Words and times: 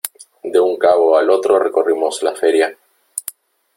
de 0.41 0.59
un 0.59 0.77
cabo 0.77 1.15
al 1.15 1.29
otro 1.29 1.59
recorrimos 1.59 2.23
la 2.23 2.33
feria. 2.33 2.75